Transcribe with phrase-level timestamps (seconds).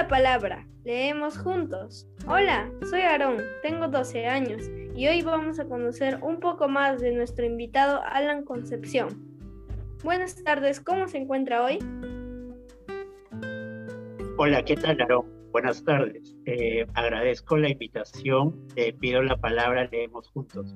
[0.00, 2.08] la palabra, leemos juntos.
[2.26, 4.62] Hola, soy Aarón, tengo 12 años
[4.94, 9.08] y hoy vamos a conocer un poco más de nuestro invitado Alan Concepción.
[10.02, 11.80] Buenas tardes, ¿cómo se encuentra hoy?
[14.38, 15.26] Hola, ¿qué tal Aarón?
[15.52, 16.34] Buenas tardes.
[16.46, 18.68] Eh, agradezco la invitación.
[18.74, 20.74] Te pido la palabra, leemos juntos.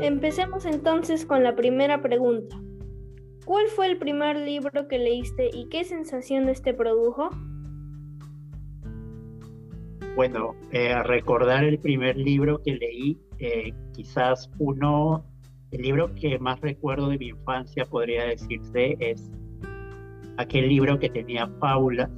[0.00, 2.58] Empecemos entonces con la primera pregunta.
[3.44, 7.28] ¿Cuál fue el primer libro que leíste y qué sensaciones te produjo?
[10.14, 15.24] Bueno, eh, recordar el primer libro que leí, eh, quizás uno,
[15.72, 19.30] el libro que más recuerdo de mi infancia podría decirse es
[20.36, 22.10] aquel libro que tenía fábulas,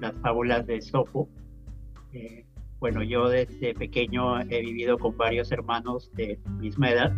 [0.00, 1.28] las fábulas de Sopo.
[2.12, 2.44] Eh,
[2.80, 7.14] bueno, yo desde pequeño he vivido con varios hermanos de misma edad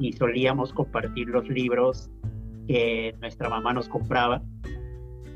[0.00, 2.10] y solíamos compartir los libros
[2.66, 4.42] que nuestra mamá nos compraba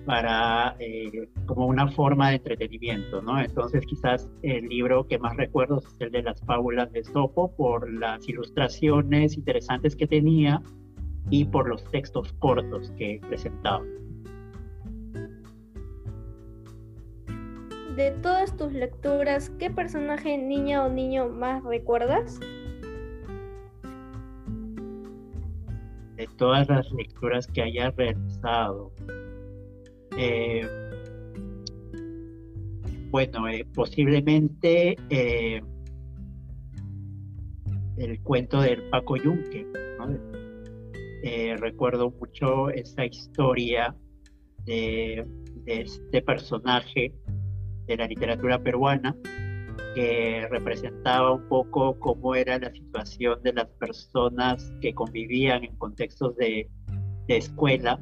[0.06, 3.40] para eh, como una forma de entretenimiento, ¿no?
[3.40, 7.92] Entonces quizás el libro que más recuerdo es el de las fábulas de Sopo por
[7.92, 10.62] las ilustraciones interesantes que tenía
[11.28, 13.84] y por los textos cortos que presentaba.
[17.96, 22.38] De todas tus lecturas, ¿qué personaje, niña o niño más recuerdas?
[26.16, 28.92] De todas las lecturas que haya realizado.
[30.16, 30.66] Eh,
[33.10, 35.62] bueno, eh, posiblemente eh,
[37.98, 39.66] el cuento del Paco Yunque.
[41.58, 43.94] recuerdo mucho esa historia
[44.64, 45.26] de,
[45.64, 47.12] de este personaje
[47.86, 49.16] de la literatura peruana
[49.94, 56.36] que representaba un poco cómo era la situación de las personas que convivían en contextos
[56.36, 56.68] de,
[57.28, 57.98] escuela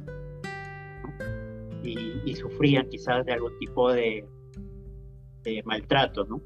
[1.83, 4.27] y, sufrían quizás de algún tipo de,
[5.43, 6.41] de maltrato, ¿no?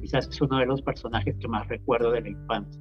[0.00, 2.80] Quizás es uno de los personajes que más recuerdo de la infancia.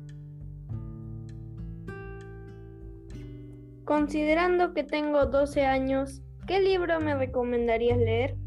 [3.85, 8.38] Considerando que tengo 12 años, ¿qué libro me recomendarías leer?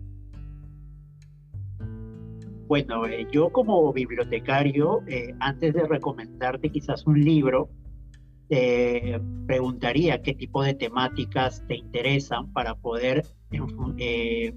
[2.73, 7.69] Bueno, eh, yo como bibliotecario, eh, antes de recomendarte quizás un libro,
[8.49, 13.67] te preguntaría qué tipo de temáticas te interesan para poder, en,
[13.99, 14.55] eh,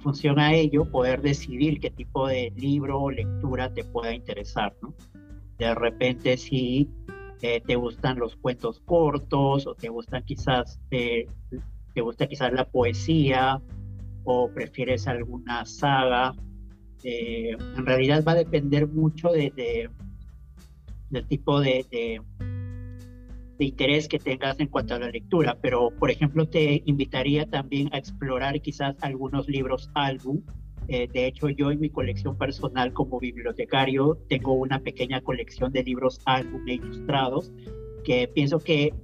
[0.00, 4.74] función a ello, poder decidir qué tipo de libro o lectura te pueda interesar.
[5.58, 6.88] De repente, si
[7.40, 11.26] te gustan los cuentos cortos o te gustan quizás, te
[11.94, 13.60] gusta quizás la poesía
[14.24, 16.32] o prefieres alguna saga
[17.04, 19.90] eh, en realidad va a depender mucho de,
[21.10, 22.20] del tipo de, de,
[23.64, 27.98] interés que tengas en cuanto a la lectura, pero por ejemplo te invitaría también a
[27.98, 30.42] explorar quizás algunos libros álbum.
[30.86, 35.82] Eh, de hecho, yo en mi colección personal como bibliotecario tengo una pequeña colección de
[35.82, 37.52] libros álbum e ilustrados
[38.04, 38.94] que pienso que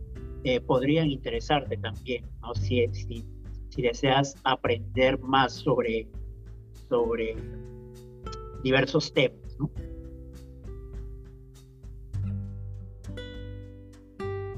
[0.44, 2.54] eh, podrían interesarte también, ¿no?
[2.54, 3.24] si, si,
[3.68, 6.06] si deseas aprender más sobre,
[6.88, 7.36] sobre
[8.64, 9.38] diversos temas.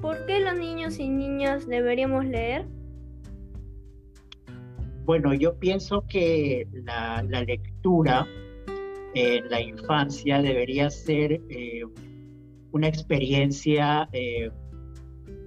[0.01, 2.65] ¿Por qué los niños y niñas deberíamos leer?
[5.05, 8.27] Bueno, yo pienso que la, lectura
[9.15, 11.83] en la infancia debería ser eh,
[12.73, 14.51] una experiencia eh,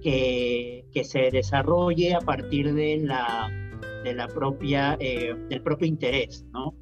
[0.02, 3.50] que, se desarrolle a partir de la,
[4.04, 6.74] de la propia, eh, del propio interés, ¿no?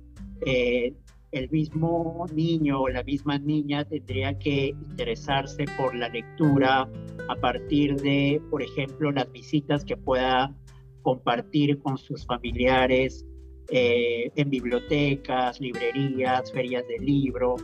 [1.33, 6.89] El mismo niño o la misma niña tendría que interesarse por la lectura
[7.29, 10.55] a partir de, por ejemplo, las visitas que pueda
[11.03, 13.27] compartir con sus familiares
[13.71, 17.57] eh, en bibliotecas, librerías, ferias de libro.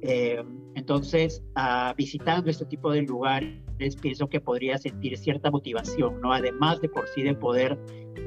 [0.00, 0.42] Eh,
[0.74, 1.42] entonces,
[1.96, 6.32] visitando este tipo de lugares, pienso que podría sentir cierta motivación, ¿no?
[6.32, 7.78] Además de por sí de poder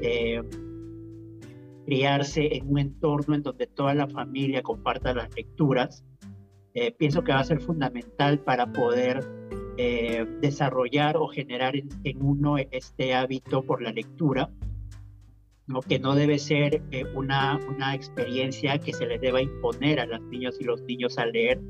[0.02, 0.42] eh,
[1.84, 6.04] criarse en un entorno en donde toda la familia comparta las lecturas,
[6.74, 9.20] eh, pienso que va a ser fundamental para poder
[9.76, 14.50] eh, desarrollar o generar en, uno este hábito por la lectura,
[15.66, 15.80] ¿no?
[15.80, 20.22] que no debe ser eh, una, una experiencia que se les deba imponer a las
[20.22, 21.60] niñas y los niños a leer.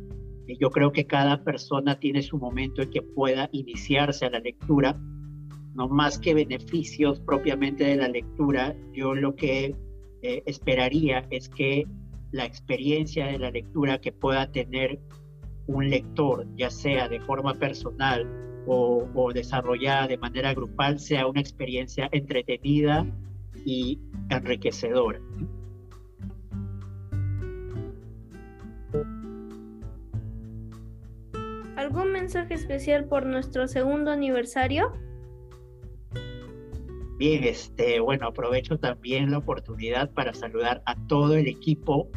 [0.60, 4.96] yo creo que cada persona tiene su momento en que pueda iniciarse a la lectura,
[5.74, 8.76] no más que beneficios propiamente de la lectura.
[8.92, 9.74] Yo lo que
[10.22, 11.86] esperaría es que
[12.30, 14.98] la experiencia de la lectura que pueda tener
[15.66, 18.26] un lector, ya sea de forma personal
[18.66, 23.06] o, desarrollada de manera grupal, sea una experiencia entretenida
[23.64, 25.20] y enriquecedora.
[31.76, 34.92] ¿Algún mensaje especial por nuestro segundo aniversario?
[37.24, 42.08] Este, bueno, aprovecho también la oportunidad para saludar a todo el equipo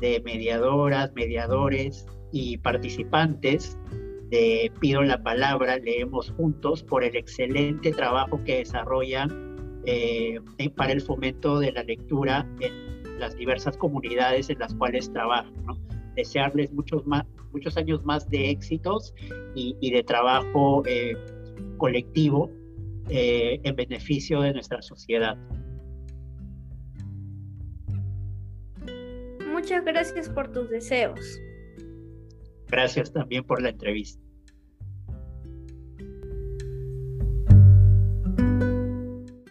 [0.00, 3.78] de mediadoras, mediadores y participantes
[4.28, 9.56] de Pido la Palabra, leemos juntos por el excelente trabajo que desarrollan
[9.86, 10.40] eh,
[10.74, 15.54] para el fomento de la lectura en las diversas comunidades en las cuales trabajan.
[16.16, 19.14] Desearles muchos, más, muchos años más de éxitos
[19.54, 21.16] y, de trabajo eh,
[21.76, 22.50] colectivo
[23.08, 25.36] eh, en beneficio de nuestra sociedad.
[29.50, 31.40] Muchas gracias por tus deseos.
[32.68, 34.27] Gracias también por la entrevista.